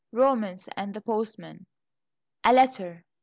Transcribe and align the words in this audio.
Romance 0.11 0.67
and 0.75 0.95
the 0.95 1.01
Postman 1.01 1.67
A 2.43 2.51
letter! 2.53 3.05